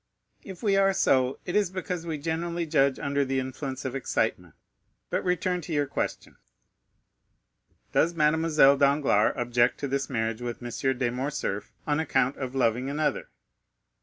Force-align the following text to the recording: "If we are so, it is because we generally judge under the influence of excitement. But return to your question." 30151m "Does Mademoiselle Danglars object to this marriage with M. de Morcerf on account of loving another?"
"If 0.43 0.63
we 0.63 0.75
are 0.77 0.93
so, 0.93 1.37
it 1.45 1.55
is 1.55 1.69
because 1.69 2.07
we 2.07 2.17
generally 2.17 2.65
judge 2.65 2.97
under 2.97 3.23
the 3.23 3.39
influence 3.39 3.85
of 3.85 3.93
excitement. 3.93 4.55
But 5.11 5.23
return 5.23 5.61
to 5.61 5.73
your 5.73 5.85
question." 5.85 6.37
30151m 7.93 7.93
"Does 7.93 8.15
Mademoiselle 8.15 8.77
Danglars 8.77 9.33
object 9.35 9.79
to 9.81 9.87
this 9.87 10.09
marriage 10.09 10.41
with 10.41 10.57
M. 10.63 10.97
de 10.97 11.11
Morcerf 11.11 11.71
on 11.85 11.99
account 11.99 12.35
of 12.37 12.55
loving 12.55 12.89
another?" 12.89 13.29